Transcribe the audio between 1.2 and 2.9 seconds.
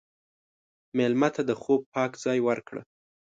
ته د خوب پاک ځای ورکړه.